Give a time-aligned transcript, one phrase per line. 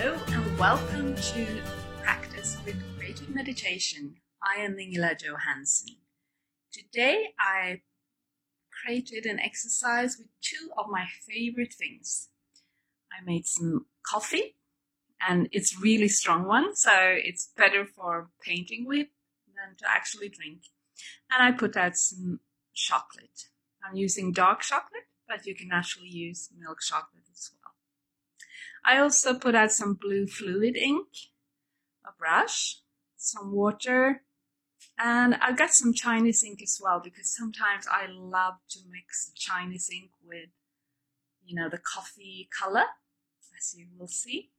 [0.00, 1.60] Hello and welcome to
[2.04, 4.14] Practice with Creative Meditation.
[4.40, 5.96] I am Ingela Johansson.
[6.72, 7.80] Today I
[8.70, 12.28] created an exercise with two of my favorite things.
[13.10, 14.54] I made some coffee
[15.28, 19.08] and it's really strong one, so it's better for painting with
[19.48, 20.60] than to actually drink.
[21.28, 22.38] And I put out some
[22.72, 23.48] chocolate.
[23.84, 27.57] I'm using dark chocolate, but you can actually use milk chocolate as well.
[28.84, 31.08] I also put out some blue fluid ink,
[32.06, 32.80] a brush,
[33.16, 34.22] some water,
[34.98, 39.88] and I got some Chinese ink as well because sometimes I love to mix Chinese
[39.92, 40.50] ink with,
[41.44, 42.84] you know, the coffee color,
[43.56, 44.50] as you will see.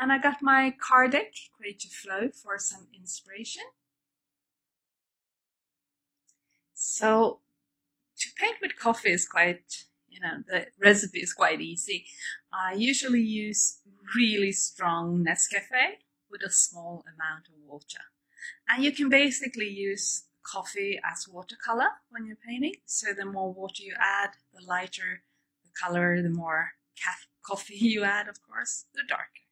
[0.00, 3.62] And I got my card deck, Creative Flow, for some inspiration.
[6.74, 7.40] So
[8.18, 9.84] to paint with coffee is quite,
[10.16, 12.06] you know, the recipe is quite easy.
[12.52, 13.80] I usually use
[14.16, 15.98] really strong Nescafe
[16.30, 18.04] with a small amount of water.
[18.68, 22.74] And you can basically use coffee as watercolor when you're painting.
[22.86, 25.22] So the more water you add, the lighter
[25.64, 26.70] the color, the more
[27.46, 29.46] coffee you add, of course, the darker.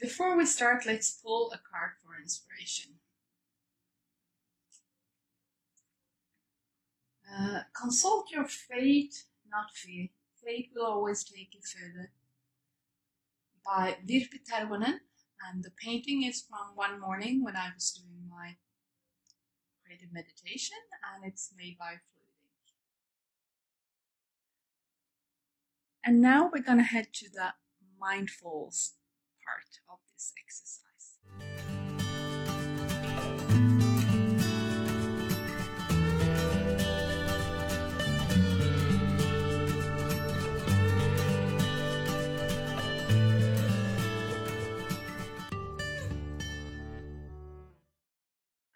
[0.00, 3.01] Before we start, let's pull a card for inspiration.
[7.32, 10.08] Uh, consult your fate, not fear.
[10.44, 12.12] Fate will always take you further.
[13.64, 14.98] By Virpi Tervonen,
[15.48, 18.56] and the painting is from one morning when I was doing my
[19.84, 20.76] creative meditation,
[21.14, 22.32] and it's made by Fluid.
[26.04, 27.54] And now we're going to head to the
[27.98, 28.94] mindfuls
[29.46, 31.51] part of this exercise.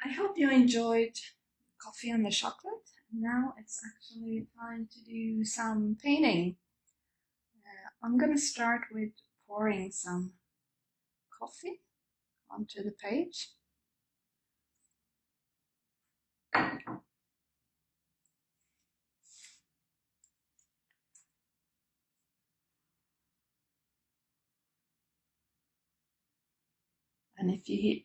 [0.07, 1.19] I hope you enjoyed
[1.83, 2.75] coffee and the chocolate.
[3.13, 6.55] Now it's actually time to do some painting.
[7.57, 9.11] Uh, I'm going to start with
[9.49, 10.35] pouring some
[11.37, 11.81] coffee
[12.49, 13.49] onto the page.
[27.39, 28.03] And if you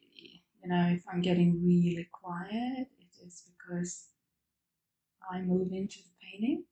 [0.64, 4.10] you know, if I'm getting really quiet, it is because
[5.32, 6.66] I move into the painting.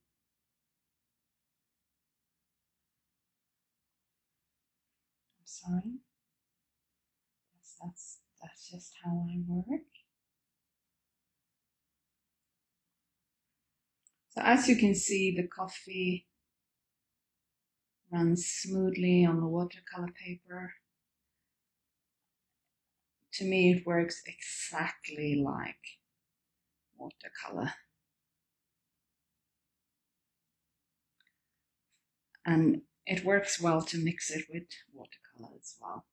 [5.39, 5.99] I'm sorry.
[7.81, 9.81] That's, that's, just how I work.
[14.29, 16.27] So as you can see, the coffee
[18.11, 20.73] runs smoothly on the watercolor paper.
[23.39, 25.97] To me, it works exactly like
[26.97, 27.73] watercolor.
[32.45, 36.03] And it works well to mix it with watercolor as well.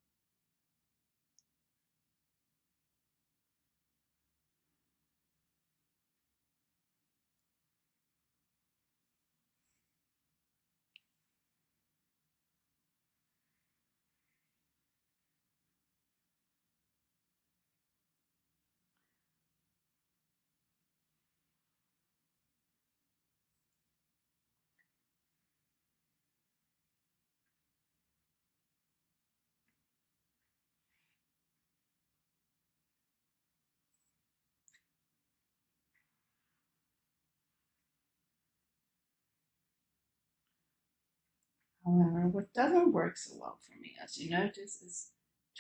[41.87, 45.13] However, what doesn't work so well for me, as you notice, is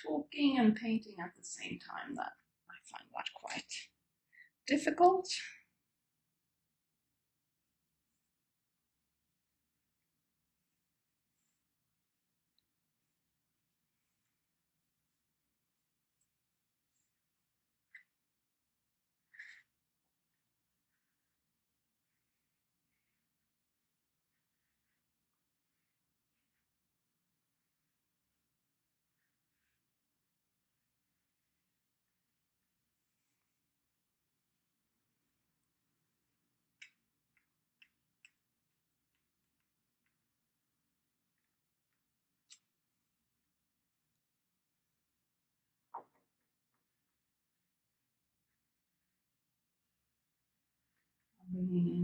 [0.04, 2.16] talking and painting at the same time.
[2.16, 2.32] That
[2.68, 3.72] I find that quite
[4.66, 5.28] difficult.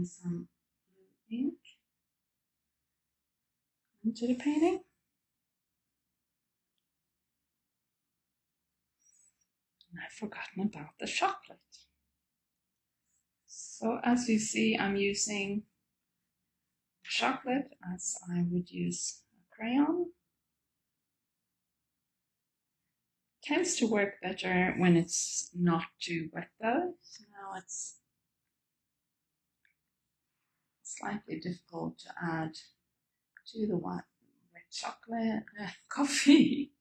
[0.05, 0.47] Some
[1.29, 1.53] blue ink.
[4.03, 4.81] into the painting.
[9.91, 11.59] And I've forgotten about the chocolate.
[13.45, 15.63] So as you see, I'm using
[17.03, 20.07] chocolate as I would use a crayon.
[23.43, 26.93] Tends to work better when it's not too wet though.
[27.01, 27.97] So now it's
[31.03, 32.53] slightly difficult to add
[33.51, 34.03] to the white,
[34.53, 36.71] wet chocolate, uh, coffee.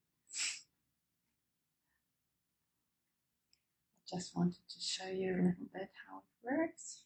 [4.13, 7.03] I just wanted to show you a little bit how it works.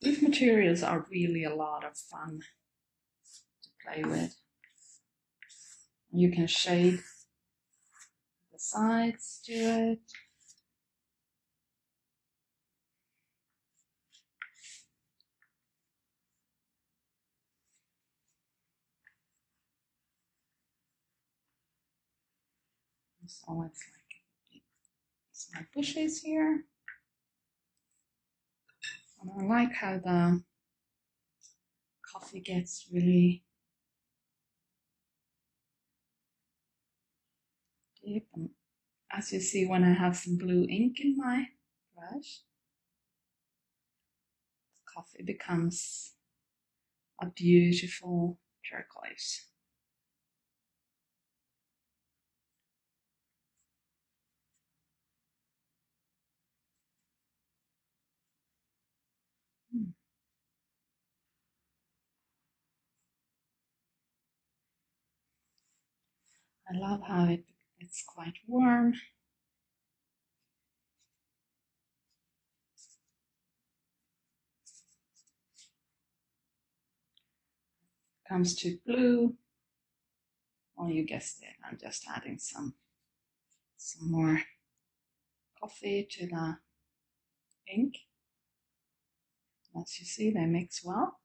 [0.00, 2.40] These materials are really a lot of fun
[3.62, 4.36] to play with.
[6.12, 6.98] You can shade
[8.52, 10.00] the sides to it.
[23.28, 24.62] So it's like
[25.32, 26.64] some bushes here.
[29.20, 30.42] And I like how the
[32.12, 33.42] coffee gets really
[38.04, 38.28] deep.
[38.34, 38.50] And
[39.12, 41.46] as you see, when I have some blue ink in my
[41.94, 42.42] brush,
[44.76, 46.12] the coffee becomes
[47.20, 48.38] a beautiful
[48.70, 49.46] turquoise.
[66.68, 67.44] I love how it,
[67.78, 68.94] it's quite warm.
[78.28, 79.34] Comes to blue.
[80.76, 81.54] Well, you guessed it.
[81.64, 82.74] I'm just adding some
[83.76, 84.40] some more
[85.60, 86.56] coffee to the
[87.72, 87.94] ink.
[89.80, 91.20] As you see, they mix well.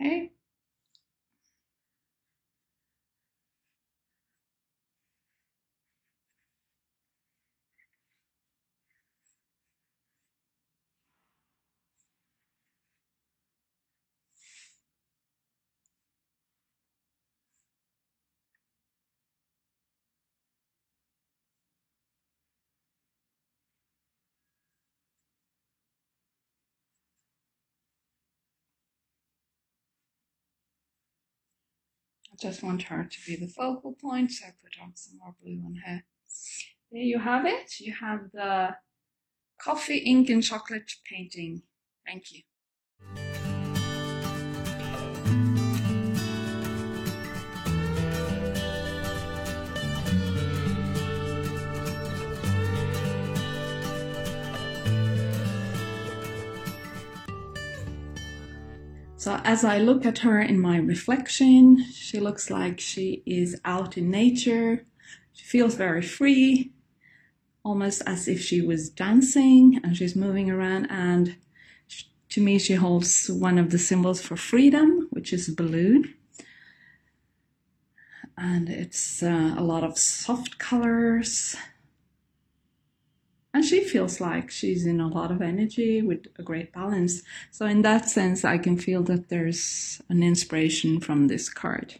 [0.00, 0.30] Okay.
[32.32, 35.34] I just want her to be the focal point, so I put on some more
[35.42, 36.04] blue on her.
[36.92, 37.80] There you have it.
[37.80, 38.76] You have the
[39.60, 41.62] coffee, ink, and chocolate painting.
[42.06, 42.42] Thank you.
[59.20, 63.98] So as I look at her in my reflection, she looks like she is out
[63.98, 64.86] in nature.
[65.34, 66.72] She feels very free,
[67.62, 70.86] almost as if she was dancing and she's moving around.
[70.86, 71.36] And
[72.30, 76.14] to me, she holds one of the symbols for freedom, which is a balloon.
[78.38, 81.56] And it's uh, a lot of soft colors,
[83.52, 87.22] and she feels like she's in a lot of energy with a great balance.
[87.50, 91.96] So, in that sense, I can feel that there's an inspiration from this card.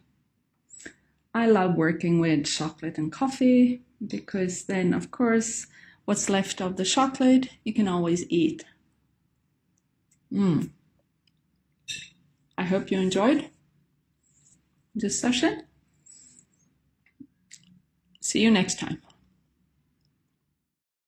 [1.35, 5.66] I love working with chocolate and coffee because then, of course,
[6.04, 8.64] what's left of the chocolate you can always eat.
[10.33, 10.71] Mm.
[12.57, 13.50] I hope you enjoyed
[14.95, 15.64] this session.
[18.21, 19.00] See you next time.